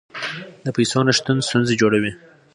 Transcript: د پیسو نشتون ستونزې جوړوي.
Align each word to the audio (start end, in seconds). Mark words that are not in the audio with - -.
د 0.65 0.67
پیسو 0.75 0.99
نشتون 1.07 1.37
ستونزې 1.47 1.73
جوړوي. 1.81 2.11